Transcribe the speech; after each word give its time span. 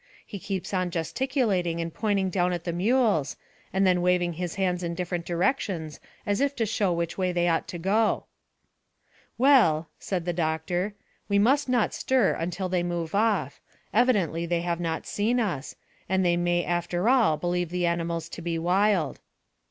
He 0.25 0.39
keeps 0.39 0.73
on 0.73 0.89
gesticulating 0.89 1.79
and 1.79 1.93
pointing 1.93 2.31
down 2.31 2.53
at 2.53 2.63
the 2.63 2.73
mules, 2.73 3.37
and 3.71 3.85
then 3.85 4.01
waving 4.01 4.33
his 4.33 4.55
hands 4.55 4.81
in 4.81 4.95
different 4.95 5.27
directions 5.27 5.99
as 6.25 6.41
if 6.41 6.55
to 6.55 6.65
show 6.65 6.91
which 6.91 7.19
way 7.19 7.31
they 7.31 7.47
ought 7.47 7.67
to 7.67 7.77
go." 7.77 8.23
"Well," 9.37 9.89
said 9.99 10.25
the 10.25 10.33
doctor, 10.33 10.95
"we 11.29 11.37
must 11.37 11.69
not 11.69 11.93
stir 11.93 12.31
until 12.33 12.67
they 12.67 12.81
move 12.81 13.13
off. 13.13 13.61
They 13.93 13.99
evidently 13.99 14.47
have 14.61 14.79
not 14.79 15.05
seen 15.05 15.39
us, 15.39 15.75
and 16.09 16.25
they 16.25 16.35
may 16.35 16.65
after 16.65 17.07
all 17.07 17.37
believe 17.37 17.69
the 17.69 17.85
animals 17.85 18.27
to 18.29 18.41
be 18.41 18.57
wild." 18.57 19.19